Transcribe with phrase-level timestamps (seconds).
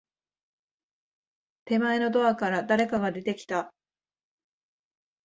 [1.65, 3.71] 手前のドアから、誰かが出てきた。